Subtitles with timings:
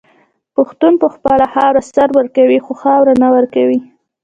[0.55, 3.79] پښتون په خپله خاوره سر ورکوي خو خاوره نه ورکوي.